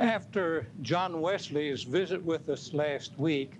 [0.00, 3.52] After John Wesley's visit with us last week,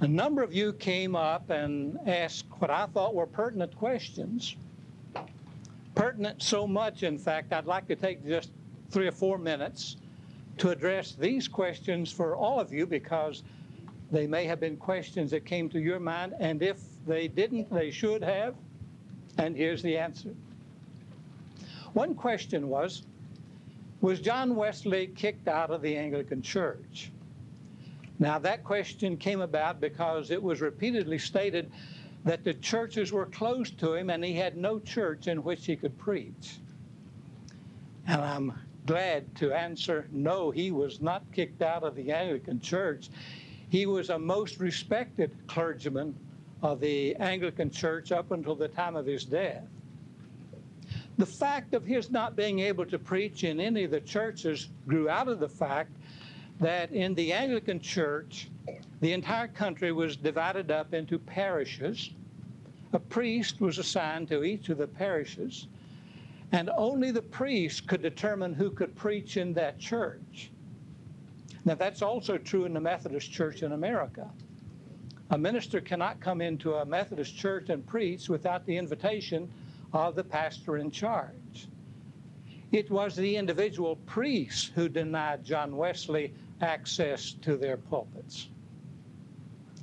[0.00, 4.56] a number of you came up and asked what I thought were pertinent questions.
[5.94, 8.50] Pertinent so much, in fact, I'd like to take just
[8.90, 9.98] three or four minutes
[10.58, 13.44] to address these questions for all of you because
[14.10, 17.92] they may have been questions that came to your mind, and if they didn't, they
[17.92, 18.56] should have.
[19.38, 20.34] And here's the answer.
[21.92, 23.02] One question was
[24.00, 27.10] Was John Wesley kicked out of the Anglican Church?
[28.18, 31.70] Now, that question came about because it was repeatedly stated
[32.24, 35.76] that the churches were closed to him and he had no church in which he
[35.76, 36.58] could preach.
[38.06, 38.52] And I'm
[38.86, 43.08] glad to answer no, he was not kicked out of the Anglican Church.
[43.68, 46.14] He was a most respected clergyman
[46.62, 49.64] of the Anglican Church up until the time of his death.
[51.20, 55.10] The fact of his not being able to preach in any of the churches grew
[55.10, 55.92] out of the fact
[56.60, 58.48] that in the Anglican Church,
[59.02, 62.12] the entire country was divided up into parishes.
[62.94, 65.66] A priest was assigned to each of the parishes,
[66.52, 70.50] and only the priest could determine who could preach in that church.
[71.66, 74.30] Now, that's also true in the Methodist Church in America.
[75.28, 79.50] A minister cannot come into a Methodist church and preach without the invitation
[79.92, 81.68] of the pastor in charge.
[82.72, 88.48] It was the individual priests who denied John Wesley access to their pulpits.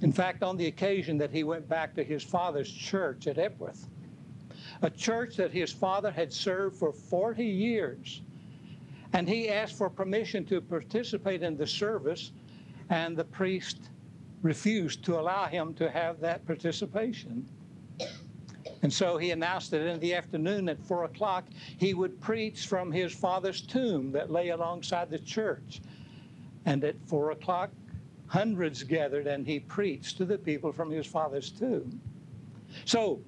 [0.01, 3.87] In fact, on the occasion that he went back to his father's church at Epworth,
[4.81, 8.21] a church that his father had served for 40 years,
[9.13, 12.31] and he asked for permission to participate in the service,
[12.89, 13.89] and the priest
[14.43, 17.45] refused to allow him to have that participation.
[18.83, 21.45] And so he announced that in the afternoon at four o'clock,
[21.77, 25.81] he would preach from his father's tomb that lay alongside the church.
[26.65, 27.71] And at four o'clock,
[28.27, 31.99] hundreds gathered and he preached to the people from his father's tomb.
[32.85, 33.19] So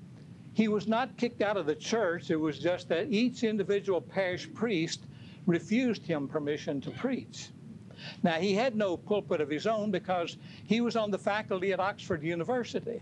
[0.53, 2.29] he was not kicked out of the church.
[2.29, 5.05] It was just that each individual parish priest
[5.45, 7.49] refused him permission to preach.
[8.23, 11.79] Now, he had no pulpit of his own because he was on the faculty at
[11.79, 13.01] Oxford University.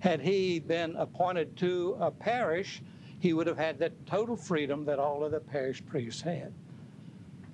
[0.00, 2.82] Had he been appointed to a parish,
[3.18, 6.52] he would have had that total freedom that all of the parish priests had.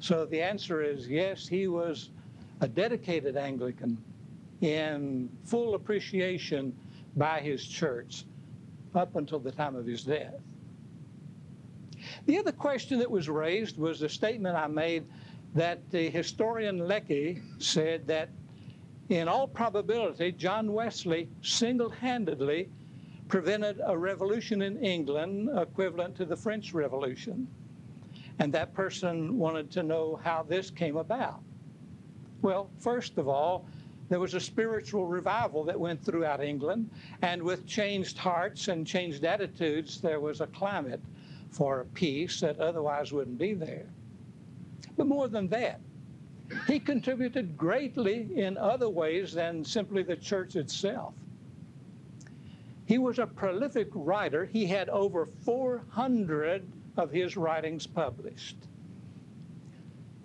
[0.01, 2.11] So the answer is yes, he was
[2.61, 3.97] a dedicated Anglican
[4.61, 6.77] in full appreciation
[7.17, 8.25] by his church
[8.95, 10.35] up until the time of his death.
[12.27, 15.05] The other question that was raised was the statement I made
[15.55, 18.29] that the historian Lecky said that
[19.13, 22.71] in all probability, John Wesley single handedly
[23.29, 27.47] prevented a revolution in England equivalent to the French Revolution.
[28.39, 31.41] And that person wanted to know how this came about.
[32.41, 33.67] Well, first of all,
[34.09, 36.91] there was a spiritual revival that went throughout England,
[37.23, 41.01] and with changed hearts and changed attitudes, there was a climate
[41.51, 43.87] for peace that otherwise wouldn't be there.
[44.97, 45.81] But more than that,
[46.67, 51.15] he contributed greatly in other ways than simply the church itself.
[52.87, 54.45] He was a prolific writer.
[54.45, 58.57] He had over 400 of his writings published.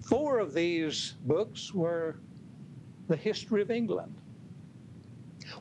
[0.02, 2.18] Four of these books were
[3.08, 4.16] the history of England.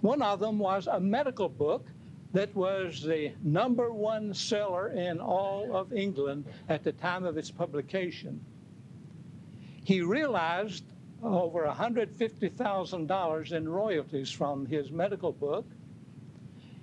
[0.00, 1.86] One of them was a medical book
[2.32, 7.50] that was the number one seller in all of England at the time of its
[7.50, 8.40] publication.
[9.86, 10.82] He realized
[11.22, 15.64] uh, over $150,000 in royalties from his medical book.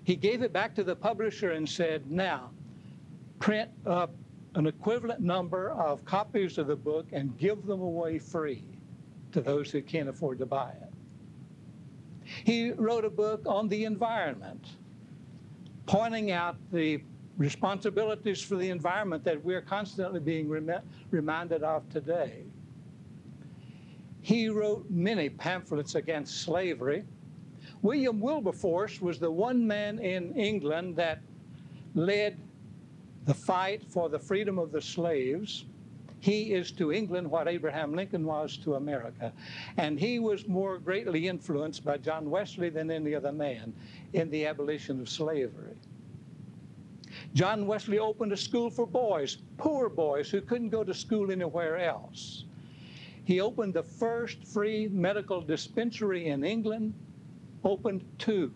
[0.06, 2.52] He gave it back to the publisher and said, Now,
[3.40, 4.12] print up
[4.56, 8.64] an equivalent number of copies of the book and give them away free
[9.34, 10.94] to those who can't afford to buy it.
[12.46, 14.66] He wrote a book on the environment,
[15.88, 17.04] pointing out the
[17.38, 20.82] responsibilities for the environment that we're constantly being rem-
[21.12, 22.44] reminded of today.
[24.24, 27.04] He wrote many pamphlets against slavery.
[27.82, 31.20] William Wilberforce was the one man in England that
[31.94, 32.40] led
[33.26, 35.66] the fight for the freedom of the slaves.
[36.22, 39.34] He is to England what Abraham Lincoln was to America.
[39.76, 43.74] And he was more greatly influenced by John Wesley than any other man
[44.14, 45.76] in the abolition of slavery.
[47.34, 51.78] John Wesley opened a school for boys, poor boys who couldn't go to school anywhere
[51.78, 52.46] else.
[53.26, 56.94] He opened the first free medical dispensary in England,
[57.64, 58.54] opened two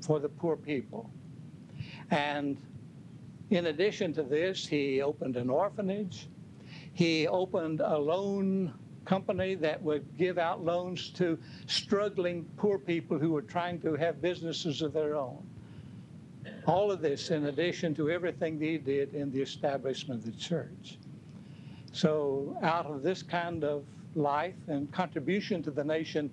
[0.00, 1.10] for the poor people.
[2.10, 2.58] And
[3.50, 6.28] in addition to this, he opened an orphanage.
[6.92, 13.30] He opened a loan company that would give out loans to struggling poor people who
[13.30, 15.46] were trying to have businesses of their own.
[16.66, 20.98] All of this in addition to everything he did in the establishment of the church.
[21.96, 23.82] So, out of this kind of
[24.14, 26.28] life and contribution to the nation,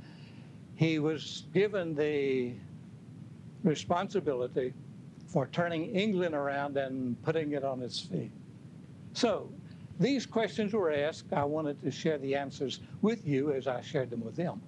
[0.76, 2.52] he was given the
[3.64, 4.74] responsibility
[5.26, 8.32] for turning England around and putting it on its feet.
[9.14, 9.50] So,
[10.02, 11.32] these questions were asked.
[11.32, 14.62] I wanted to share the answers with you as I shared them with them.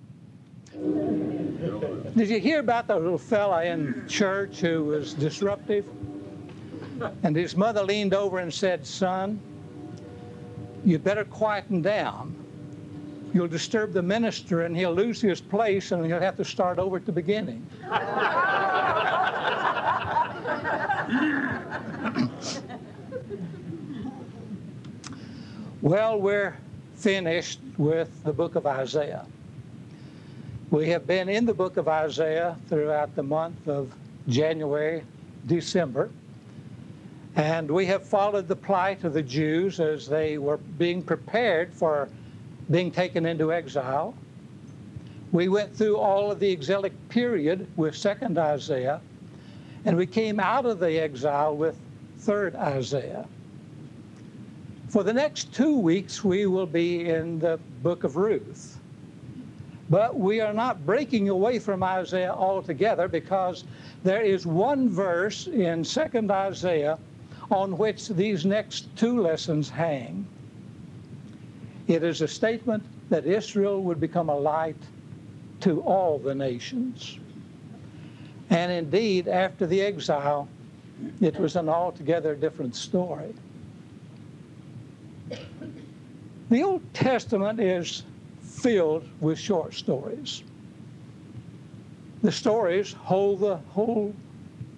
[2.15, 5.85] Did you hear about the little fella in church who was disruptive?
[7.23, 9.41] And his mother leaned over and said, Son,
[10.85, 12.35] you better quieten down.
[13.33, 16.97] You'll disturb the minister and he'll lose his place and he'll have to start over
[16.97, 17.67] at the beginning.
[25.81, 26.55] well, we're
[26.95, 29.25] finished with the book of Isaiah.
[30.69, 33.93] We have been in the book of Isaiah throughout the month of
[34.27, 35.03] January,
[35.45, 36.09] December,
[37.35, 42.07] and we have followed the plight of the Jews as they were being prepared for
[42.71, 44.15] being taken into exile.
[45.33, 49.01] We went through all of the exilic period with 2nd Isaiah,
[49.83, 51.77] and we came out of the exile with
[52.21, 53.27] 3rd Isaiah.
[54.87, 58.79] For the next two weeks, we will be in the book of Ruth.
[59.89, 63.65] But we are not breaking away from Isaiah altogether because
[64.03, 66.97] there is one verse in 2nd Isaiah
[67.51, 70.25] on which these next two lessons hang.
[71.87, 74.81] It is a statement that Israel would become a light
[75.61, 77.19] to all the nations.
[78.49, 80.47] And indeed, after the exile,
[81.21, 83.33] it was an altogether different story.
[86.49, 88.03] The Old Testament is
[88.41, 90.43] filled with short stories.
[92.21, 94.13] The stories hold the whole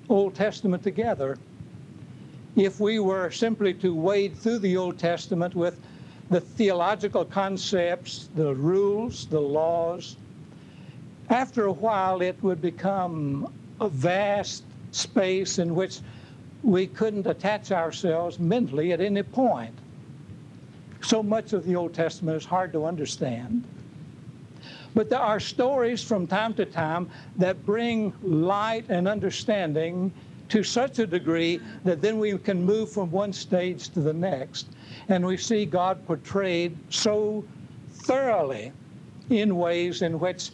[0.09, 1.37] Old Testament together.
[2.57, 5.79] If we were simply to wade through the Old Testament with
[6.31, 10.17] the theological concepts, the rules, the laws,
[11.29, 15.99] after a while it would become a vast space in which
[16.63, 19.75] we couldn't attach ourselves mentally at any point.
[21.01, 23.65] So much of the Old Testament is hard to understand.
[24.95, 30.11] But there are stories from time to time that bring light and understanding
[30.49, 34.67] to such a degree that then we can move from one stage to the next.
[35.09, 37.43] And we see God portrayed so
[37.91, 38.71] thoroughly
[39.29, 40.51] in ways in which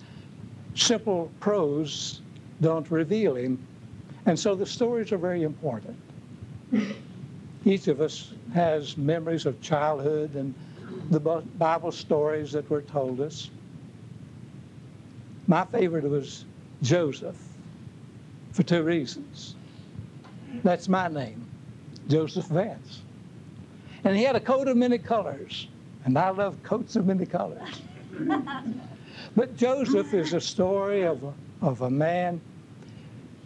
[0.76, 2.22] simple prose
[2.62, 3.66] don't reveal him.
[4.26, 5.98] And so the stories are very important.
[7.66, 10.54] Each of us has memories of childhood and
[11.10, 13.50] the Bible stories that were told us.
[15.48, 16.46] My favorite was
[16.82, 17.38] Joseph
[18.52, 19.56] for two reasons.
[20.62, 21.48] That's my name,
[22.08, 23.02] Joseph Vance.
[24.04, 25.68] And he had a coat of many colors,
[26.06, 27.82] and I love coats of many colors.
[29.36, 32.42] but Joseph is a story of a, of a man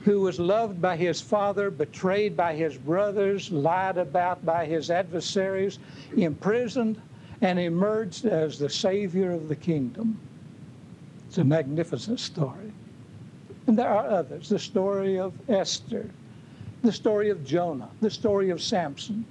[0.02, 5.80] who was loved by his father, betrayed by his brothers, lied about by his adversaries,
[6.16, 7.02] imprisoned,
[7.42, 10.20] and emerged as the savior of the kingdom.
[11.28, 12.72] It's a magnificent story.
[13.68, 16.10] And there are others the story of Esther,
[16.84, 19.26] the story of Jonah, the story of Samson.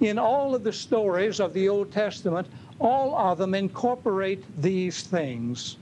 [0.00, 2.46] In all of the stories of the Old Testament,
[2.78, 5.76] all of them incorporate these things.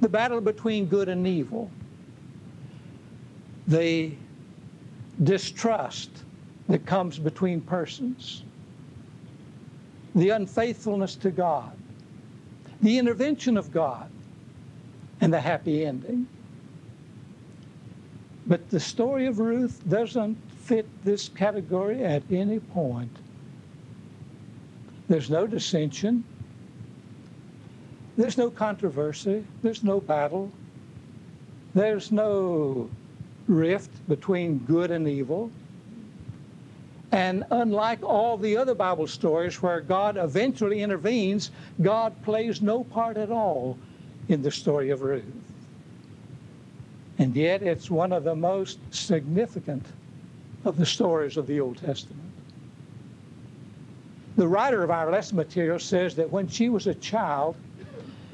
[0.00, 1.70] The battle between good and evil,
[3.66, 4.12] the
[5.22, 6.10] distrust
[6.68, 8.44] that comes between persons,
[10.14, 11.72] the unfaithfulness to God,
[12.80, 14.10] the intervention of God,
[15.20, 16.26] and the happy ending.
[18.46, 23.16] But the story of Ruth doesn't fit this category at any point.
[25.08, 26.24] There's no dissension.
[28.16, 29.44] There's no controversy.
[29.62, 30.50] There's no battle.
[31.74, 32.90] There's no
[33.46, 35.50] rift between good and evil.
[37.10, 41.50] And unlike all the other Bible stories where God eventually intervenes,
[41.82, 43.78] God plays no part at all
[44.28, 45.24] in the story of Ruth.
[47.18, 49.84] And yet it's one of the most significant
[50.64, 52.20] of the stories of the Old Testament.
[54.36, 57.54] The writer of our lesson material says that when she was a child,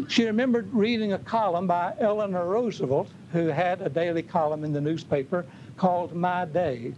[0.06, 4.80] she remembered reading a column by Eleanor Roosevelt, who had a daily column in the
[4.80, 5.44] newspaper
[5.76, 6.94] called My Day.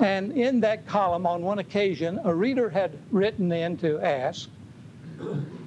[0.00, 4.48] And in that column, on one occasion, a reader had written in to ask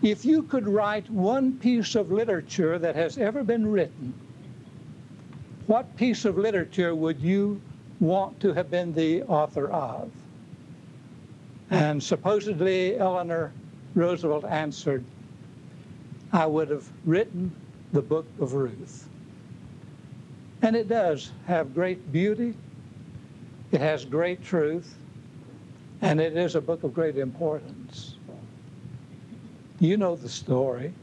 [0.01, 4.13] if you could write one piece of literature that has ever been written,
[5.67, 7.62] what piece of literature would you
[8.00, 10.12] want to have been the author of?
[11.72, 13.51] And supposedly Eleanor
[13.95, 15.03] Roosevelt answered,
[16.31, 17.51] I would have written
[17.93, 19.07] the book of Ruth.
[20.62, 22.55] And it does have great beauty,
[23.72, 24.95] it has great truth,
[26.01, 28.15] and it is a book of great importance.
[29.79, 30.93] You know the story,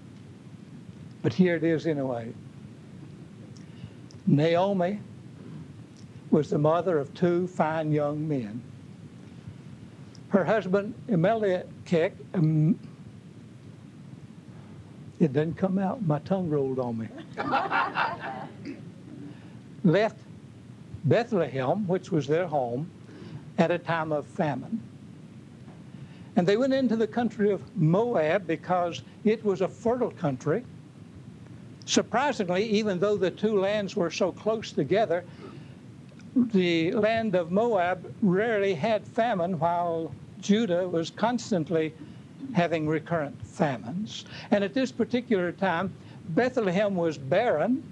[1.22, 2.32] but here it is anyway.
[4.26, 5.00] Naomi
[6.30, 8.62] was the mother of two fine young men.
[10.28, 11.66] Her husband, Elimelech,
[12.32, 12.78] um,
[15.20, 16.02] it didn't come out.
[16.02, 17.08] My tongue rolled on me.
[19.84, 20.18] Left
[21.04, 22.90] Bethlehem, which was their home,
[23.58, 24.80] at a time of famine.
[26.36, 30.64] And they went into the country of Moab because it was a fertile country.
[31.84, 35.24] Surprisingly, even though the two lands were so close together,
[36.34, 41.92] the land of Moab rarely had famine while Judah was constantly
[42.54, 44.24] having recurrent famines.
[44.50, 45.92] And at this particular time,
[46.30, 47.82] Bethlehem was barren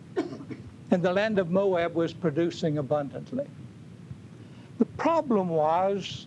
[0.91, 3.47] and the land of Moab was producing abundantly.
[4.79, 6.27] The problem was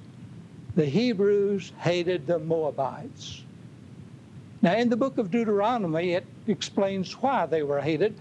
[0.75, 3.43] the Hebrews hated the Moabites.
[4.63, 8.17] Now, in the book of Deuteronomy, it explains why they were hated.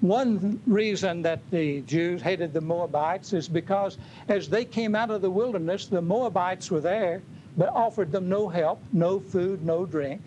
[0.00, 5.20] One reason that the Jews hated the Moabites is because as they came out of
[5.20, 7.20] the wilderness, the Moabites were there,
[7.58, 10.22] but offered them no help, no food, no drink.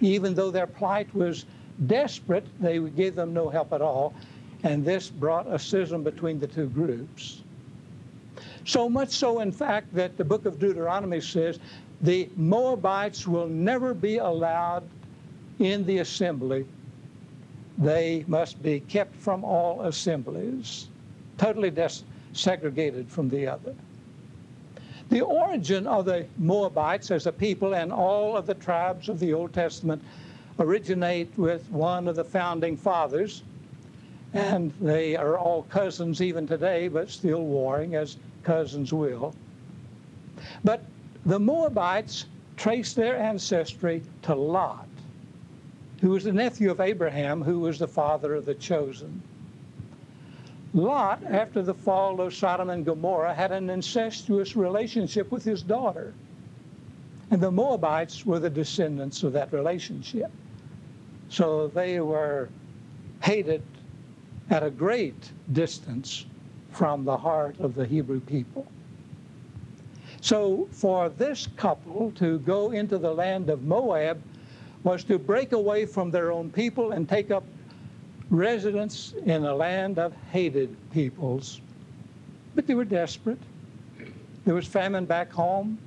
[0.00, 1.44] Even though their plight was
[1.86, 4.14] desperate, they gave them no help at all.
[4.62, 7.42] And this brought a schism between the two groups.
[8.64, 11.60] So much so, in fact, that the book of Deuteronomy says
[12.00, 14.84] the Moabites will never be allowed
[15.58, 16.66] in the assembly.
[17.78, 20.88] They must be kept from all assemblies,
[21.38, 21.72] totally
[22.32, 23.74] segregated from the other.
[25.08, 29.32] The origin of the Moabites as a people and all of the tribes of the
[29.32, 30.02] Old Testament
[30.58, 33.42] originate with one of the founding fathers,
[34.32, 39.34] and they are all cousins even today, but still warring as cousins will.
[40.64, 40.82] But
[41.26, 44.88] the Moabites trace their ancestry to Lot,
[46.00, 49.20] who was the nephew of Abraham, who was the father of the chosen.
[50.72, 56.14] Lot, after the fall of Sodom and Gomorrah, had an incestuous relationship with his daughter.
[57.30, 60.30] And the Moabites were the descendants of that relationship.
[61.28, 62.48] So they were
[63.22, 63.62] hated
[64.50, 66.26] at a great distance
[66.70, 68.66] from the heart of the Hebrew people.
[70.20, 74.22] So for this couple to go into the land of Moab
[74.82, 77.44] was to break away from their own people and take up
[78.30, 81.60] residence in a land of hated peoples.
[82.54, 83.38] But they were desperate.
[84.44, 85.78] There was famine back home.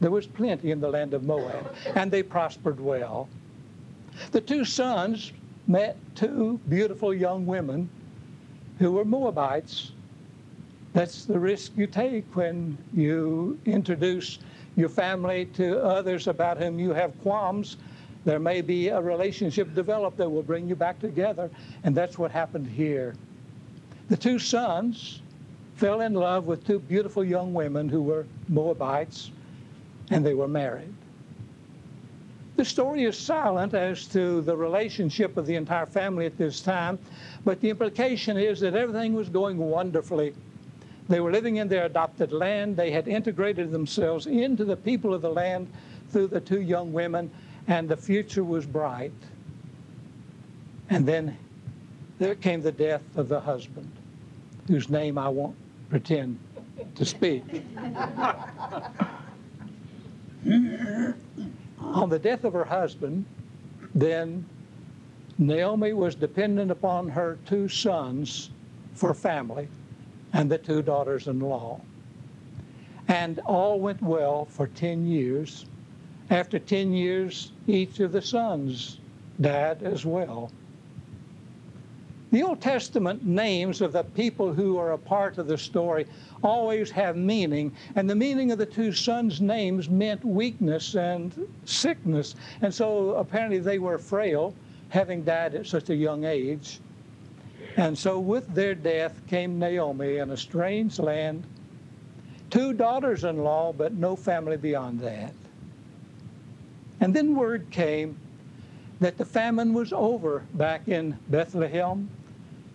[0.00, 3.28] There was plenty in the land of Moab, and they prospered well.
[4.32, 5.32] The two sons
[5.66, 7.88] met two beautiful young women
[8.78, 9.92] who were Moabites.
[10.94, 14.38] That's the risk you take when you introduce
[14.76, 17.76] your family to others about whom you have qualms.
[18.24, 21.50] There may be a relationship developed that will bring you back together,
[21.82, 23.16] and that's what happened here.
[24.08, 25.20] The two sons
[25.74, 29.32] fell in love with two beautiful young women who were Moabites,
[30.10, 30.94] and they were married.
[32.54, 37.00] The story is silent as to the relationship of the entire family at this time,
[37.44, 40.34] but the implication is that everything was going wonderfully.
[41.08, 42.76] They were living in their adopted land.
[42.76, 45.70] They had integrated themselves into the people of the land
[46.10, 47.30] through the two young women,
[47.66, 49.12] and the future was bright.
[50.88, 51.36] And then
[52.18, 53.90] there came the death of the husband,
[54.66, 55.56] whose name I won't
[55.90, 56.38] pretend
[56.94, 57.44] to speak.
[61.80, 63.26] On the death of her husband,
[63.94, 64.44] then
[65.36, 68.50] Naomi was dependent upon her two sons
[68.94, 69.68] for family
[70.34, 71.80] and the two daughters in law.
[73.08, 75.64] And all went well for 10 years.
[76.28, 78.98] After 10 years, each of the sons
[79.40, 80.50] died as well.
[82.32, 86.06] The Old Testament names of the people who are a part of the story
[86.42, 92.34] always have meaning, and the meaning of the two sons' names meant weakness and sickness.
[92.60, 94.52] And so apparently they were frail,
[94.88, 96.80] having died at such a young age.
[97.76, 101.44] And so with their death came Naomi in a strange land.
[102.50, 105.32] two daughters in law, but no family beyond that.
[107.00, 108.16] And then word came
[109.00, 112.08] that the famine was over back in Bethlehem,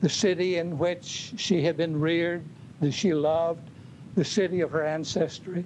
[0.01, 2.43] the city in which she had been reared,
[2.81, 3.69] that she loved,
[4.15, 5.63] the city of her ancestry.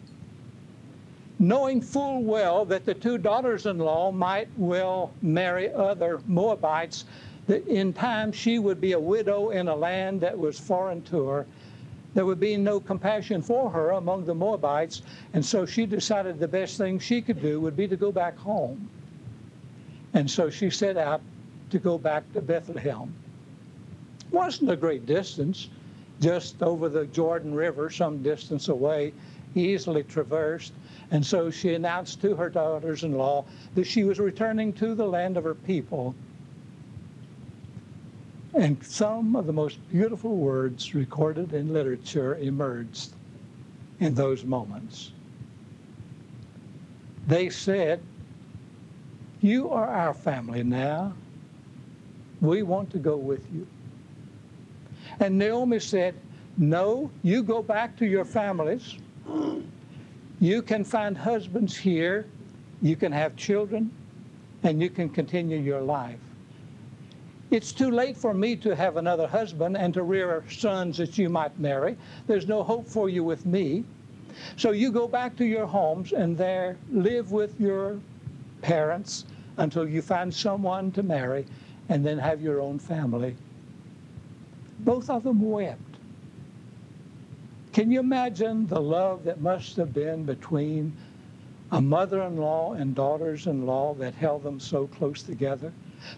[1.40, 7.06] Knowing full well that the two daughters in law might well marry other Moabites,
[7.48, 11.28] that in time she would be a widow in a land that was foreign to
[11.28, 11.46] her,
[12.14, 15.02] there would be no compassion for her among the Moabites,
[15.34, 18.38] and so she decided the best thing she could do would be to go back
[18.38, 18.90] home.
[20.14, 21.22] And so she set out
[21.72, 23.14] to go back to Bethlehem.
[24.32, 25.70] Wasn't a great distance,
[26.22, 29.12] just over the Jordan River, some distance away,
[29.56, 30.74] easily traversed.
[31.12, 33.46] And so she announced to her daughters in law
[33.76, 36.16] that she was returning to the land of her people
[38.54, 43.14] and some of the most beautiful words recorded in literature emerged
[44.00, 45.12] in those moments.
[47.28, 48.02] They said,
[49.42, 51.14] You are our family now.
[52.42, 53.66] We want to go with you.
[55.20, 56.16] And Naomi said,
[56.58, 58.96] No, you go back to your families.
[60.40, 62.28] You can find husbands here,
[62.82, 63.90] you can have children,
[64.64, 66.20] and you can continue your life.
[67.54, 71.30] It's too late for me to have another husband and to rear sons that you
[71.30, 71.96] might marry.
[72.26, 73.84] There's no hope for you with me.
[74.58, 78.00] So you go back to your homes and there live with your
[78.64, 79.26] parents
[79.58, 81.46] until you find someone to marry
[81.90, 83.36] and then have your own family.
[84.80, 85.98] Both of them wept.
[87.72, 90.92] Can you imagine the love that must have been between
[91.72, 95.72] a mother in law and daughters in law that held them so close together?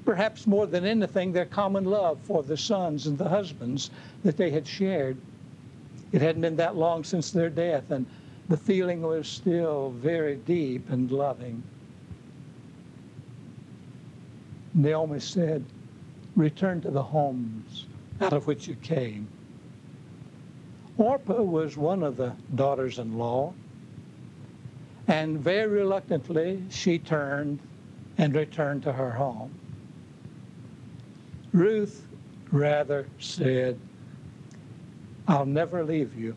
[0.03, 3.89] Perhaps more than anything, their common love for the sons and the husbands
[4.23, 5.17] that they had shared.
[6.11, 8.05] It hadn't been that long since their death, and
[8.49, 11.63] the feeling was still very deep and loving.
[14.73, 15.63] Naomi said,
[16.35, 17.85] Return to the homes
[18.21, 19.27] out of which you came.
[20.97, 23.53] Orpah was one of the daughters in law,
[25.07, 27.59] and very reluctantly she turned
[28.17, 29.51] and returned to her home.
[31.55, 32.05] Ruth
[32.51, 33.79] rather said,
[35.25, 36.35] I'll never leave you.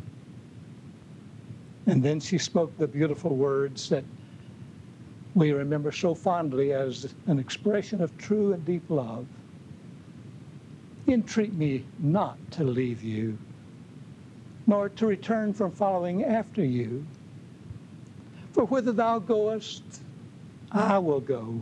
[1.86, 4.04] And then she spoke the beautiful words that
[5.34, 9.26] we remember so fondly as an expression of true and deep love.
[11.08, 13.36] Entreat me not to leave you,
[14.68, 17.04] nor to return from following after you.
[18.52, 19.82] For whither thou goest,
[20.70, 21.60] I will go.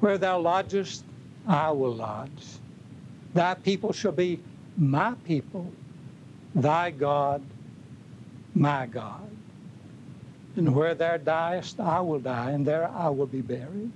[0.00, 1.05] Where thou lodgest,
[1.46, 2.30] I will lodge.
[3.34, 4.40] Thy people shall be
[4.76, 5.70] my people,
[6.54, 7.42] thy God,
[8.54, 9.30] my God.
[10.56, 13.92] And where thou diest, I will die, and there I will be buried.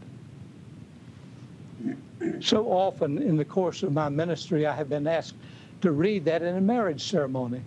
[2.40, 5.34] So often in the course of my ministry, I have been asked
[5.80, 7.62] to read that in a marriage ceremony.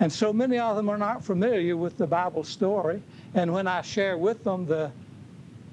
[0.00, 3.02] And so many of them are not familiar with the Bible story.
[3.34, 4.90] And when I share with them the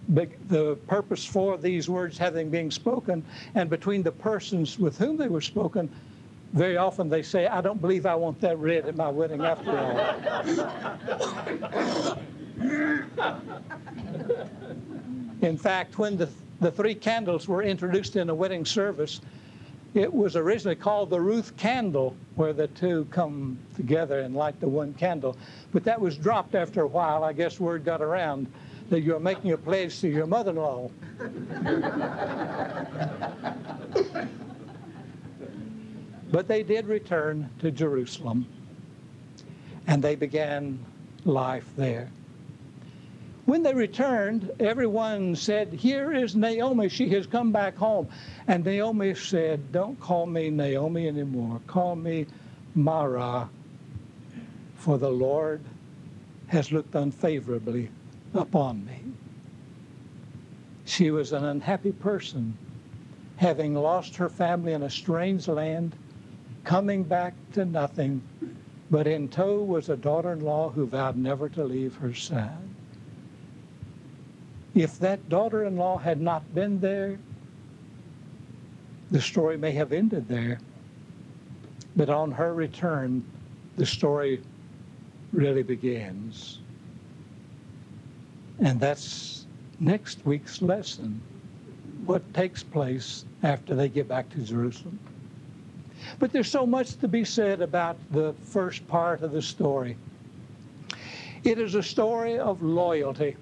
[0.10, 3.24] the purpose for these words having been spoken
[3.56, 5.89] and between the persons with whom they were spoken,
[6.54, 9.78] very often they say, I don't believe I want that read at my wedding after
[9.78, 10.00] all.
[15.41, 16.30] in fact, when the,
[16.62, 19.20] the three candles were introduced in a wedding service,
[19.98, 24.68] it was originally called the Ruth candle, where the two come together and light the
[24.68, 25.36] one candle.
[25.72, 27.24] But that was dropped after a while.
[27.24, 28.46] I guess word got around
[28.90, 30.92] that you're making a pledge to your mother-in-law.
[36.32, 38.46] but they did return to Jerusalem,
[39.88, 40.80] and they began
[41.26, 42.10] life there.
[43.48, 46.90] When they returned, everyone said, Here is Naomi.
[46.90, 48.10] She has come back home.
[48.46, 51.62] And Naomi said, Don't call me Naomi anymore.
[51.66, 52.26] Call me
[52.76, 53.50] Mara,
[54.76, 55.62] for the Lord
[56.48, 57.90] has looked unfavorably
[58.34, 59.00] upon me.
[60.84, 62.58] She was an unhappy person,
[63.38, 65.96] having lost her family in a strange land,
[66.66, 68.22] coming back to nothing,
[68.92, 72.67] but in tow was a daughter in law who vowed never to leave her side.
[74.78, 77.18] If that daughter in law had not been there,
[79.10, 80.60] the story may have ended there.
[81.96, 83.26] But on her return,
[83.76, 84.40] the story
[85.34, 86.60] really begins.
[88.60, 89.48] And that's
[89.80, 91.22] next week's lesson
[92.06, 95.00] what takes place after they get back to Jerusalem.
[96.20, 99.98] But there's so much to be said about the first part of the story.
[101.44, 103.36] It is a story of loyalty.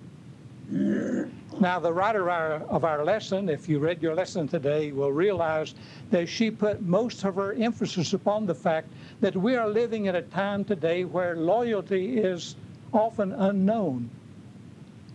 [0.72, 5.76] Now, the writer of our lesson, if you read your lesson today, will realize
[6.10, 8.88] that she put most of her emphasis upon the fact
[9.22, 12.56] that we are living at a time today where loyalty is
[12.92, 14.10] often unknown,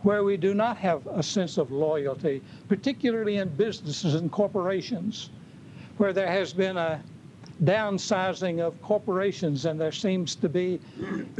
[0.03, 5.31] where we do not have a sense of loyalty, particularly in businesses and corporations,
[5.97, 7.03] where there has been a
[7.65, 10.81] downsizing of corporations and there seems to be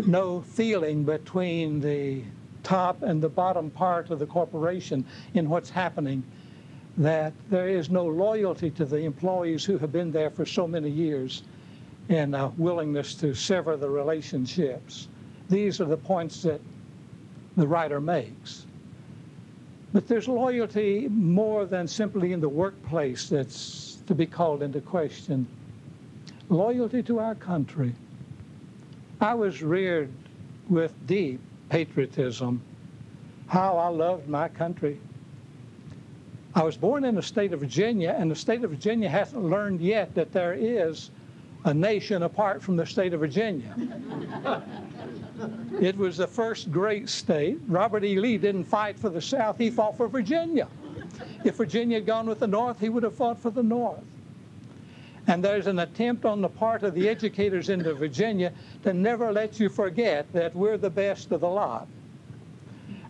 [0.07, 2.23] no feeling between the
[2.63, 6.23] top and the bottom part of the corporation in what's happening,
[6.97, 10.91] that there is no loyalty to the employees who have been there for so many
[10.91, 11.43] years
[12.09, 15.09] and a willingness to sever the relationships.
[15.49, 16.61] These are the points that
[17.57, 18.67] the writer makes.
[19.93, 25.47] But there's loyalty more than simply in the workplace that's to be called into question.
[26.49, 27.95] Loyalty to our country.
[29.21, 30.11] I was reared
[30.69, 31.41] with deep
[31.71, 32.61] patriotism,
[33.47, 35.01] how I loved my country.
[36.55, 39.81] I was born in the state of Virginia, and the state of Virginia hasn't learned
[39.81, 41.11] yet that there is
[41.65, 43.75] a nation apart from the state of Virginia.
[45.81, 47.59] it was the first great state.
[47.69, 48.19] Robert E.
[48.19, 50.67] Lee didn't fight for the South, he fought for Virginia.
[51.45, 54.03] If Virginia had gone with the North, he would have fought for the North.
[55.31, 59.61] And there's an attempt on the part of the educators in Virginia to never let
[59.61, 61.87] you forget that we're the best of the lot.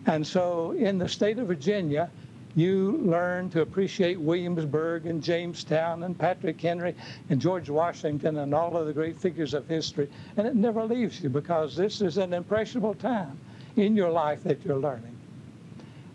[0.05, 2.11] And so in the state of Virginia,
[2.53, 6.93] you learn to appreciate Williamsburg and Jamestown and Patrick Henry
[7.31, 10.07] and George Washington and all of the great figures of history.
[10.37, 13.35] And it never leaves you because this is an impressionable time
[13.77, 15.17] in your life that you're learning.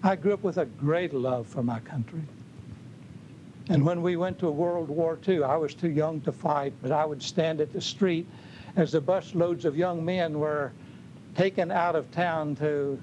[0.04, 2.22] I grew up with a great love for my country.
[3.68, 6.92] And when we went to World War II, I was too young to fight, but
[6.92, 8.28] I would stand at the street
[8.76, 10.72] as the busloads of young men were
[11.34, 12.98] taken out of town to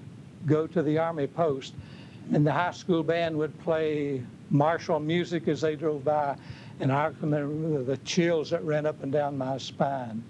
[0.46, 1.74] go to the Army post.
[2.32, 6.38] And the high school band would play martial music as they drove by.
[6.80, 10.24] And I remember the chills that ran up and down my spine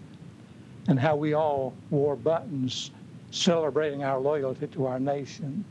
[0.88, 2.92] and how we all wore buttons
[3.32, 5.64] celebrating our loyalty to our nation.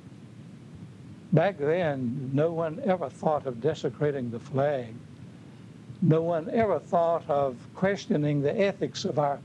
[1.33, 4.95] Back then, no one ever thought of desecrating the flag.
[6.03, 9.39] No one ever thought of questioning the ethics of our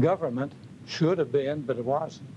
[0.00, 0.52] government.
[0.86, 2.28] Should have been, but it wasn't.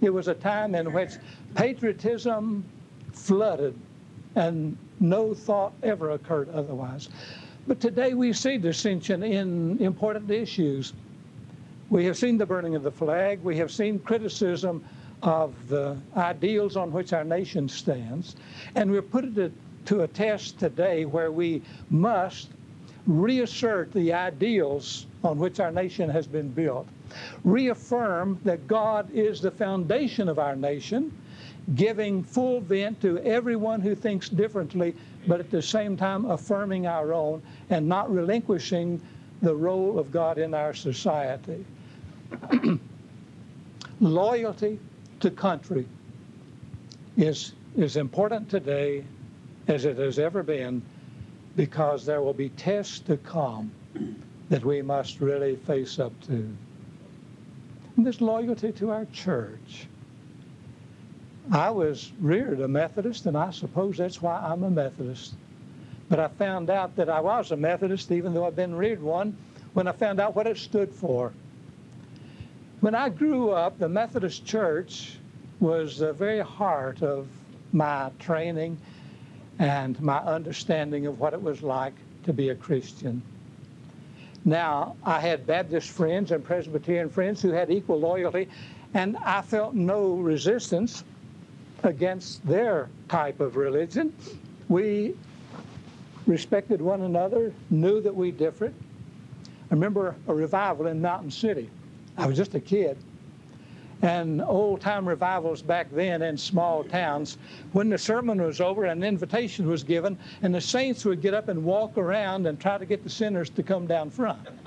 [0.00, 1.12] It was a time in which
[1.54, 2.64] patriotism
[3.12, 3.74] flooded
[4.34, 7.08] and no thought ever occurred otherwise.
[7.66, 10.92] But today we see dissension in important issues.
[11.88, 13.42] We have seen the burning of the flag.
[13.42, 14.84] We have seen criticism
[15.26, 18.36] of the ideals on which our nation stands.
[18.76, 19.52] And we're put it
[19.86, 22.48] to a test today where we must
[23.06, 26.86] reassert the ideals on which our nation has been built,
[27.44, 31.12] reaffirm that God is the foundation of our nation,
[31.74, 34.94] giving full vent to everyone who thinks differently,
[35.26, 39.00] but at the same time affirming our own and not relinquishing
[39.42, 41.64] the role of God in our society.
[44.00, 44.78] Loyalty
[45.20, 45.86] to country
[47.16, 49.04] is as important today
[49.68, 50.82] as it has ever been
[51.56, 53.70] because there will be tests to come
[54.48, 56.56] that we must really face up to.
[57.96, 59.86] And there's loyalty to our church.
[61.50, 65.34] I was reared a Methodist, and I suppose that's why I'm a Methodist.
[66.08, 69.36] But I found out that I was a Methodist, even though I've been reared one,
[69.72, 71.32] when I found out what it stood for.
[72.80, 75.16] When I grew up, the Methodist Church
[75.60, 77.26] was the very heart of
[77.72, 78.76] my training
[79.58, 83.22] and my understanding of what it was like to be a Christian.
[84.44, 88.48] Now, I had Baptist friends and Presbyterian friends who had equal loyalty,
[88.92, 91.02] and I felt no resistance
[91.82, 94.12] against their type of religion.
[94.68, 95.16] We
[96.26, 98.74] respected one another, knew that we differed.
[99.70, 101.70] I remember a revival in Mountain City.
[102.16, 102.96] I was just a kid.
[104.02, 107.38] And old time revivals back then in small towns,
[107.72, 111.48] when the sermon was over an invitation was given, and the saints would get up
[111.48, 114.42] and walk around and try to get the sinners to come down front.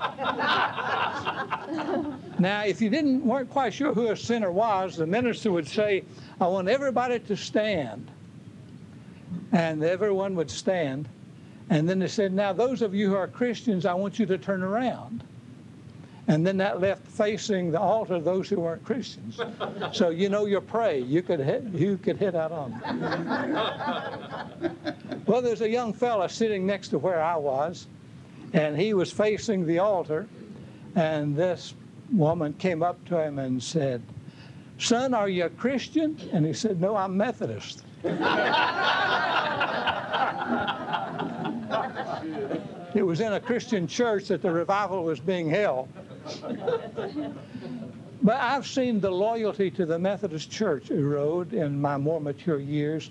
[2.40, 6.02] now, if you didn't weren't quite sure who a sinner was, the minister would say,
[6.40, 8.10] I want everybody to stand.
[9.52, 11.08] And everyone would stand.
[11.70, 14.38] And then they said, Now, those of you who are Christians, I want you to
[14.38, 15.22] turn around.
[16.30, 19.40] And then that left facing the altar those who weren't Christians.
[19.92, 21.00] So you know your prey.
[21.00, 23.00] You could hit, you could hit out on them.
[25.26, 27.88] well, there's a young fella sitting next to where I was,
[28.52, 30.28] and he was facing the altar,
[30.94, 31.74] and this
[32.12, 34.00] woman came up to him and said,
[34.78, 36.16] Son, are you a Christian?
[36.32, 37.82] And he said, No, I'm Methodist.
[42.94, 45.88] it was in a Christian church that the revival was being held.
[48.22, 53.10] But I've seen the loyalty to the Methodist Church erode in my more mature years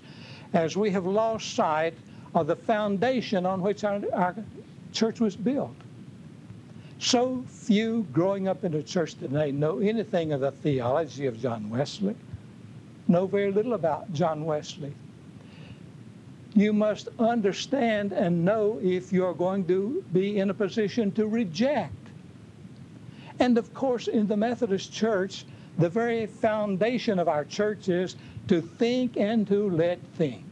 [0.52, 1.94] as we have lost sight
[2.34, 4.36] of the foundation on which our, our
[4.92, 5.74] church was built.
[7.00, 11.70] So few growing up in the church today know anything of the theology of John
[11.70, 12.14] Wesley,
[13.08, 14.94] know very little about John Wesley.
[16.54, 21.94] You must understand and know if you're going to be in a position to reject
[23.40, 25.44] and of course, in the Methodist Church,
[25.78, 28.16] the very foundation of our church is
[28.48, 30.44] to think and to let think.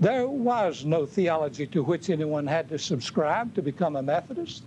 [0.00, 4.64] There was no theology to which anyone had to subscribe to become a Methodist.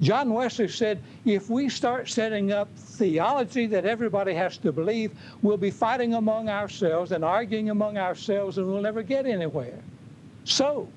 [0.00, 5.56] John Wesley said, if we start setting up theology that everybody has to believe, we'll
[5.56, 9.78] be fighting among ourselves and arguing among ourselves and we'll never get anywhere.
[10.44, 10.88] So,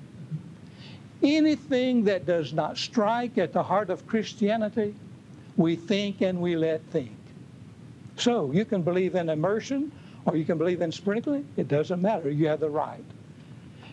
[1.22, 4.94] Anything that does not strike at the heart of Christianity,
[5.56, 7.16] we think and we let think.
[8.16, 9.92] So you can believe in immersion
[10.24, 11.46] or you can believe in sprinkling.
[11.56, 12.30] It doesn't matter.
[12.30, 13.04] You have the right.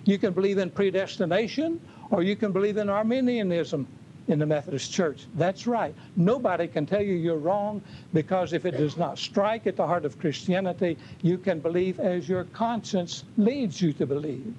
[0.06, 3.88] You can believe in predestination or you can believe in Arminianism
[4.28, 5.26] in the Methodist Church.
[5.36, 5.94] That's right.
[6.16, 7.82] Nobody can tell you you're wrong
[8.14, 12.30] because if it does not strike at the heart of Christianity, you can believe as
[12.30, 14.54] your conscience leads you to believe.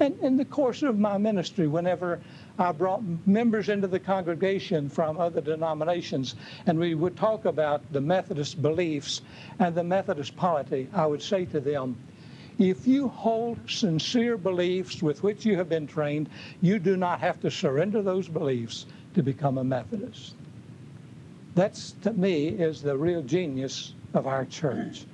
[0.00, 2.20] And in the course of my ministry, whenever
[2.58, 8.00] I brought members into the congregation from other denominations, and we would talk about the
[8.00, 9.22] Methodist beliefs
[9.58, 11.96] and the Methodist polity, I would say to them,
[12.58, 16.28] if you hold sincere beliefs with which you have been trained,
[16.60, 20.34] you do not have to surrender those beliefs to become a Methodist.
[21.54, 25.06] That's, to me, is the real genius of our church.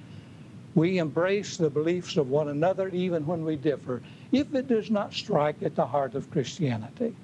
[0.75, 4.03] We embrace the beliefs of one another even when we differ,
[4.35, 7.15] if it does not strike at the heart of Christianity.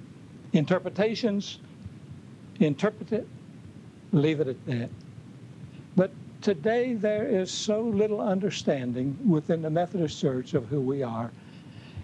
[0.52, 1.58] Interpretations,
[2.60, 3.26] interpret it,
[4.12, 4.90] leave it at that.
[5.96, 11.30] But today there is so little understanding within the Methodist Church of who we are.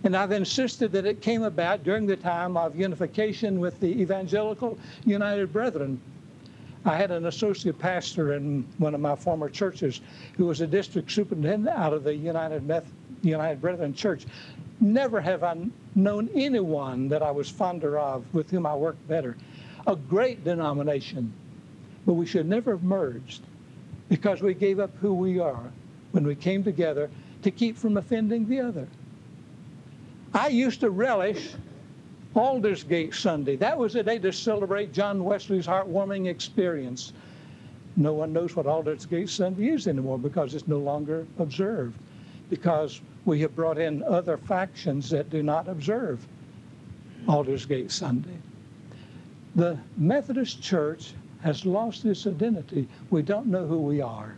[0.04, 4.78] And I've insisted that it came about during the time of unification with the Evangelical
[5.04, 6.00] United Brethren.
[6.84, 10.00] I had an associate pastor in one of my former churches
[10.36, 12.92] who was a district superintendent out of the United, Meth-
[13.22, 14.26] United Brethren Church.
[14.80, 15.56] Never have I
[15.94, 19.36] known anyone that I was fonder of, with whom I worked better.
[19.86, 21.32] A great denomination,
[22.04, 23.42] but we should never have merged
[24.08, 25.72] because we gave up who we are
[26.12, 27.10] when we came together
[27.42, 28.86] to keep from offending the other.
[30.34, 31.54] I used to relish
[32.34, 33.56] Aldersgate Sunday.
[33.56, 37.14] That was a day to celebrate John Wesley's heartwarming experience.
[37.96, 41.96] No one knows what Aldersgate Sunday is anymore because it's no longer observed,
[42.50, 46.26] because we have brought in other factions that do not observe
[47.28, 48.38] Aldersgate Sunday.
[49.56, 51.12] The Methodist Church
[51.42, 52.88] has lost its identity.
[53.10, 54.36] We don't know who we are.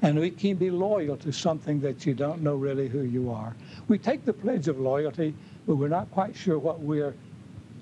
[0.00, 3.54] And we can be loyal to something that you don't know really who you are.
[3.88, 5.34] We take the pledge of loyalty,
[5.66, 7.14] but we're not quite sure what we're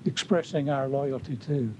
[0.05, 1.71] expressing our loyalty to.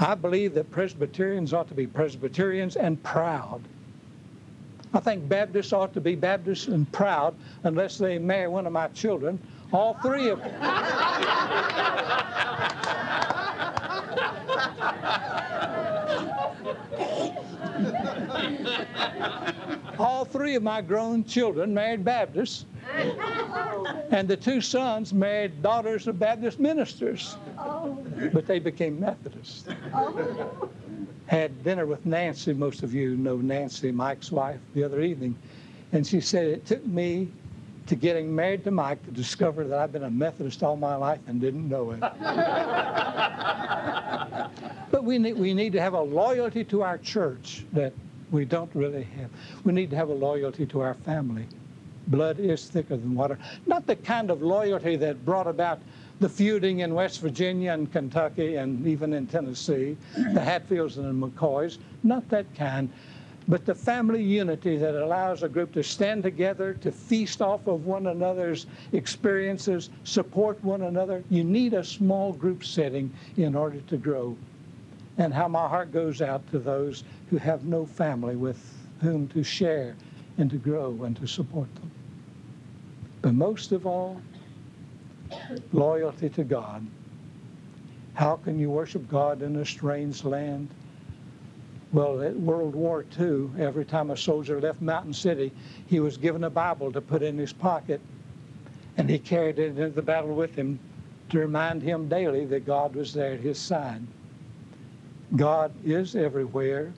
[0.00, 3.62] I believe that Presbyterians ought to be Presbyterians and proud.
[4.94, 8.88] I think Baptists ought to be Baptists and proud unless they marry one of my
[8.88, 9.38] children.
[9.72, 10.54] All three of them.
[19.98, 22.64] All three of my grown children married Baptists,
[24.10, 27.98] and the two sons married daughters of Baptist ministers, oh.
[28.32, 30.68] but they became Methodists oh.
[31.26, 32.52] had dinner with Nancy.
[32.52, 35.36] Most of you know Nancy, Mike's wife, the other evening.
[35.92, 37.28] And she said, It took me
[37.86, 41.20] to getting married to Mike to discover that I've been a Methodist all my life
[41.26, 42.00] and didn't know it.
[44.90, 47.94] but we need, we need to have a loyalty to our church that
[48.30, 49.30] we don't really have.
[49.64, 51.46] We need to have a loyalty to our family.
[52.08, 53.38] Blood is thicker than water.
[53.66, 55.80] Not the kind of loyalty that brought about
[56.20, 61.28] the feuding in West Virginia and Kentucky and even in Tennessee, the Hatfields and the
[61.28, 62.90] McCoys, not that kind,
[63.46, 67.86] but the family unity that allows a group to stand together, to feast off of
[67.86, 71.22] one another's experiences, support one another.
[71.30, 74.36] You need a small group setting in order to grow.
[75.18, 79.42] And how my heart goes out to those who have no family with whom to
[79.42, 79.94] share
[80.36, 81.90] and to grow and to support them.
[83.22, 84.20] But most of all,
[85.72, 86.86] loyalty to God.
[88.14, 90.68] How can you worship God in a strange land?
[91.92, 95.52] Well, at World War II, every time a soldier left Mountain City,
[95.86, 98.00] he was given a Bible to put in his pocket,
[98.96, 100.78] and he carried it into the battle with him
[101.30, 104.06] to remind him daily that God was there at his side.
[105.36, 106.92] God is everywhere,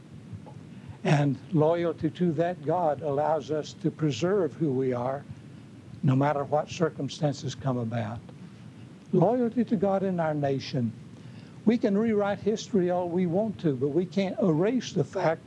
[1.05, 5.25] and loyalty to that God allows us to preserve who we are
[6.03, 8.19] no matter what circumstances come about.
[9.13, 10.93] Loyalty to God in our nation
[11.65, 15.43] we can rewrite history all we want to, but we can't erase the fact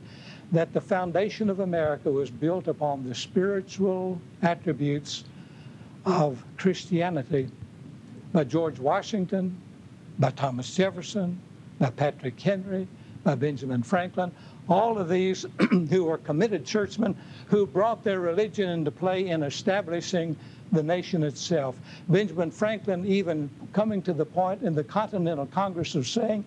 [0.52, 5.24] that the foundation of America was built upon the spiritual attributes
[6.06, 7.48] of Christianity
[8.32, 9.56] by George Washington,
[10.18, 11.40] by Thomas Jefferson,
[11.78, 12.86] by Patrick Henry,
[13.24, 14.30] by Benjamin Franklin,
[14.68, 15.46] all of these
[15.90, 17.14] who were committed churchmen
[17.48, 20.36] who brought their religion into play in establishing
[20.72, 21.76] the nation itself.
[22.08, 26.44] Benjamin Franklin even coming to the point in the Continental Congress of saying,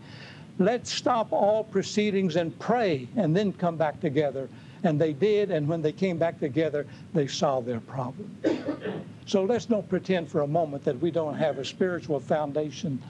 [0.59, 4.49] let's stop all proceedings and pray and then come back together.
[4.83, 8.37] And they did, and when they came back together, they solved their problem.
[9.25, 13.01] so let's don't pretend for a moment that we don't have a spiritual foundation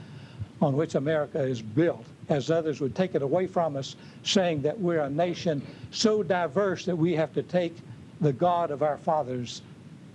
[0.60, 4.78] on which America is built, as others would take it away from us, saying that
[4.78, 7.76] we're a nation so diverse that we have to take
[8.20, 9.62] the God of our fathers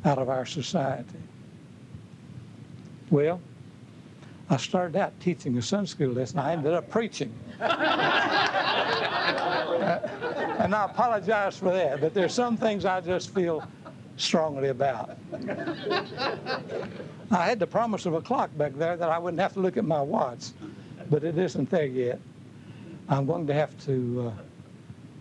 [0.05, 1.19] out of our society.
[3.09, 3.39] Well,
[4.49, 6.39] I started out teaching a Sunday school lesson.
[6.39, 7.33] I ended up preaching.
[7.59, 7.71] and
[10.75, 13.65] I apologize for that, but there's some things I just feel
[14.17, 15.17] strongly about.
[17.31, 19.77] I had the promise of a clock back there that I wouldn't have to look
[19.77, 20.49] at my watch,
[21.09, 22.19] but it isn't there yet.
[23.09, 24.41] I'm going to have to uh,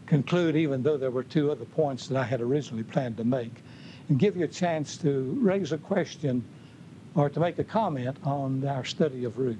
[0.06, 3.52] conclude, even though there were two other points that I had originally planned to make
[4.08, 6.44] and give you a chance to raise a question
[7.14, 9.56] or to make a comment on our study of Ruth.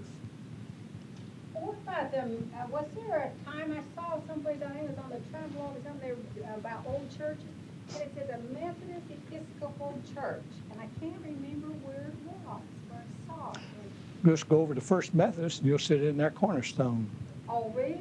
[1.53, 2.51] What about them?
[2.55, 5.75] Uh, was there a time I saw someplace, I think it was on the travel
[5.77, 6.17] or something
[6.55, 7.45] about old churches,
[7.95, 13.01] and it said the Methodist Episcopal Church, and I can't remember where it was, where
[13.01, 13.61] I saw it.
[14.25, 17.09] Just go over to First Methodist, and you'll sit in their cornerstone.
[17.49, 18.01] Oh, really?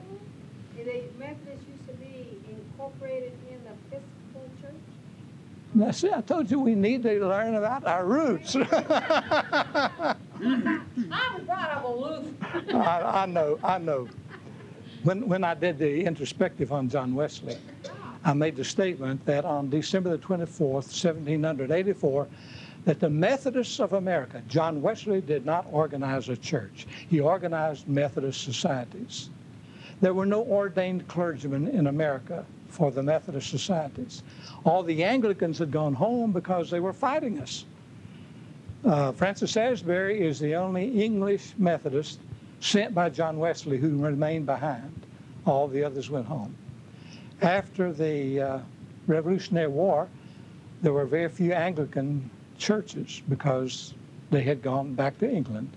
[0.78, 5.88] The Methodist used to be incorporated in the Episcopal Church?
[5.88, 8.56] I see, I told you we need to learn about our roots.
[8.56, 12.26] I was brought up aloof.
[12.74, 14.08] I, I know, I know.
[15.04, 17.58] When, when I did the introspective on John Wesley,
[18.24, 22.28] I made the statement that on December the 24th, 1784,
[22.86, 26.88] that the Methodists of America, John Wesley did not organize a church.
[27.10, 29.30] He organized Methodist societies.
[30.02, 34.24] There were no ordained clergymen in America for the Methodist societies.
[34.64, 37.66] All the Anglicans had gone home because they were fighting us.
[38.84, 42.20] Uh, Francis Asbury is the only English Methodist
[42.62, 45.06] sent by John Wesley who remained behind.
[45.46, 46.56] All the others went home.
[47.42, 48.60] After the uh,
[49.06, 50.08] Revolutionary War,
[50.82, 52.30] there were very few Anglican
[52.62, 53.96] churches because
[54.30, 55.70] they had gone back to England.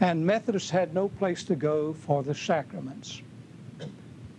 [0.00, 3.22] And Methodists had no place to go for the sacraments.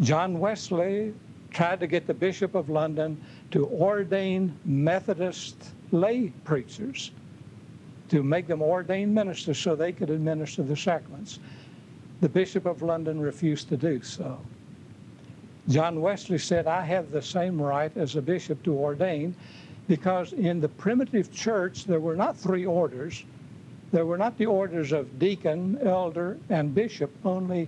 [0.01, 1.13] John Wesley
[1.51, 5.55] tried to get the Bishop of London to ordain Methodist
[5.91, 7.11] lay preachers
[8.09, 11.39] to make them ordained ministers so they could administer the sacraments.
[12.19, 14.39] The Bishop of London refused to do so.
[15.69, 19.35] John Wesley said, I have the same right as a bishop to ordain
[19.91, 23.25] because in the primitive church there were not three orders.
[23.91, 27.67] There were not the orders of deacon, elder, and bishop, only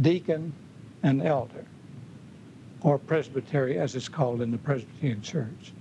[0.00, 0.52] deacon
[1.02, 1.64] and elder
[2.82, 5.72] or presbytery as it's called in the Presbyterian Church.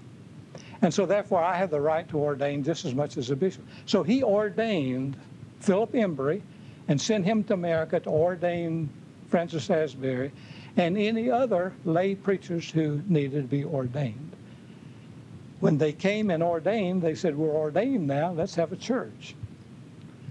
[0.81, 3.63] And so therefore I have the right to ordain just as much as a bishop.
[3.85, 5.17] So he ordained
[5.59, 6.41] Philip Embury
[6.87, 8.89] and sent him to America to ordain
[9.27, 10.31] Francis Asbury
[10.77, 14.33] and any other lay preachers who needed to be ordained.
[15.59, 19.35] When they came and ordained, they said, We're ordained now, let's have a church.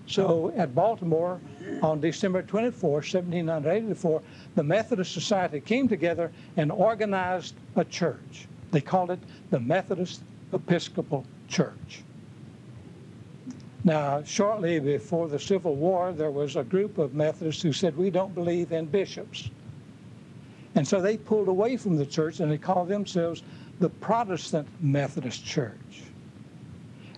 [0.06, 1.40] So at Baltimore
[1.82, 4.22] on December 24, 1784,
[4.54, 8.46] the Methodist Society came together and organized a church.
[8.70, 9.18] They called it
[9.50, 10.22] the Methodist
[10.52, 12.02] Episcopal Church.
[13.82, 18.10] Now, shortly before the Civil War, there was a group of Methodists who said, We
[18.10, 19.50] don't believe in bishops.
[20.74, 23.42] And so they pulled away from the church and they called themselves
[23.78, 26.02] the Protestant Methodist Church.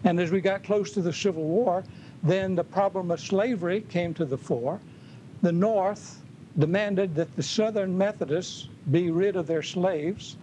[0.05, 1.85] And as we got close to the Civil War,
[2.23, 4.81] then the problem of slavery came to the fore.
[5.43, 6.23] The North
[6.59, 10.37] demanded that the Southern Methodists be rid of their slaves.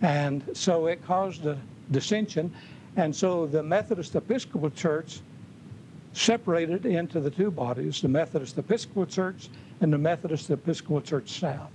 [0.00, 1.58] And so it caused a
[1.90, 2.52] dissension.
[2.96, 5.20] And so the Methodist Episcopal Church
[6.12, 9.48] separated into the two bodies the Methodist Episcopal Church
[9.80, 11.70] and the Methodist Episcopal Church South.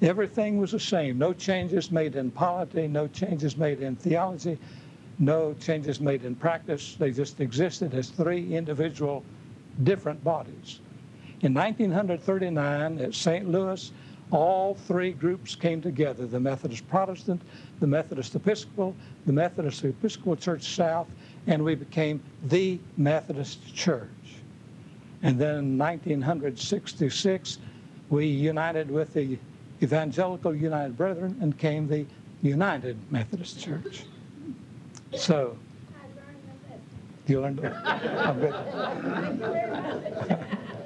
[0.00, 1.18] Everything was the same.
[1.18, 4.58] No changes made in polity, no changes made in theology,
[5.18, 6.94] no changes made in practice.
[6.98, 9.24] They just existed as three individual
[9.82, 10.80] different bodies.
[11.40, 13.48] In 1939 at St.
[13.48, 13.92] Louis,
[14.30, 17.40] all three groups came together the Methodist Protestant,
[17.80, 18.94] the Methodist Episcopal,
[19.26, 21.08] the Methodist Episcopal Church South,
[21.46, 24.08] and we became the Methodist Church.
[25.22, 27.58] And then in 1966,
[28.10, 29.38] we united with the
[29.82, 32.06] Evangelical United Brethren and came the
[32.42, 34.04] United Methodist Church.
[35.14, 35.56] So,
[35.94, 36.82] I learned my lesson.
[37.32, 37.74] you learned that?
[38.26, 38.54] I'm good.
[38.54, 39.84] Thank you very much.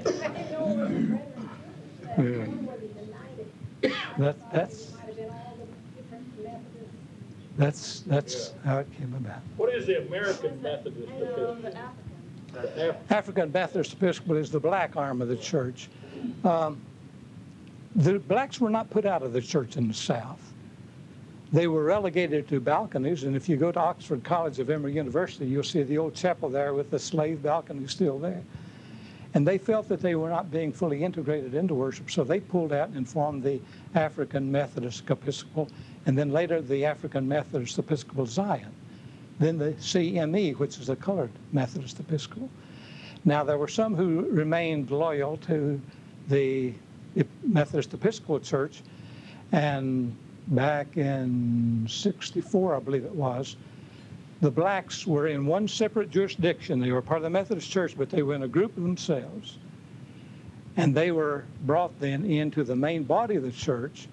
[0.04, 2.12] I didn't know it was a brethren church.
[2.12, 3.48] I didn't know it was united.
[4.18, 6.92] That, that's, it might have been all the different Methodists.
[7.56, 9.40] that's, that's how it came about.
[9.56, 11.58] What is the American Methodist Episcopal?
[13.10, 15.88] African Methodist Episcopal is the black arm of the church.
[16.44, 16.80] Um,
[17.96, 20.52] the blacks were not put out of the church in the South.
[21.52, 25.44] They were relegated to balconies, and if you go to Oxford College of Emory University,
[25.44, 28.42] you'll see the old chapel there with the slave balcony still there.
[29.34, 32.72] And they felt that they were not being fully integrated into worship, so they pulled
[32.72, 33.60] out and formed the
[33.94, 35.68] African Methodist Episcopal,
[36.06, 38.72] and then later the African Methodist Episcopal Zion.
[39.38, 42.48] Then the CME, which is the Colored Methodist Episcopal.
[43.24, 45.80] Now, there were some who remained loyal to
[46.28, 46.72] the
[47.42, 48.82] Methodist Episcopal Church,
[49.52, 50.16] and
[50.48, 53.56] back in 64, I believe it was,
[54.40, 56.80] the blacks were in one separate jurisdiction.
[56.80, 59.58] They were part of the Methodist Church, but they were in a group of themselves.
[60.76, 64.08] And they were brought then into the main body of the church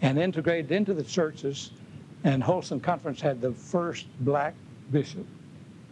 [0.00, 1.70] and integrated into the churches.
[2.24, 4.54] And Holston Conference had the first black
[4.90, 5.26] bishop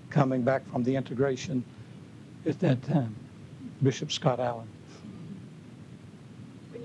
[0.09, 1.65] coming back from the integration
[2.47, 3.15] at that time,
[3.83, 4.67] Bishop Scott Allen.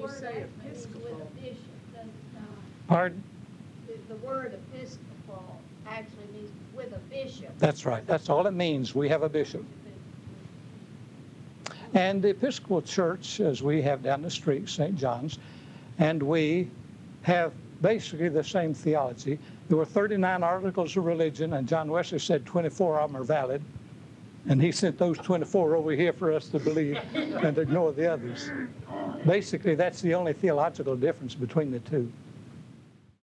[0.05, 1.57] You say Episcopal, With a bishop,
[1.93, 2.87] does it not?
[2.87, 3.23] Pardon?
[3.87, 7.49] The, the word Episcopal actually means with a bishop.
[7.57, 8.05] That's right.
[8.05, 8.93] That's all it means.
[8.93, 9.65] We have a bishop.
[11.95, 14.95] And the Episcopal Church, as we have down the street, St.
[14.95, 15.39] John's,
[15.97, 16.69] and we
[17.23, 19.39] have basically the same theology.
[19.69, 23.61] There were 39 articles of religion, and John Wesley said 24 of them are valid.
[24.47, 28.51] And he sent those 24 over here for us to believe and ignore the others.
[29.25, 32.11] Basically, that's the only theological difference between the two.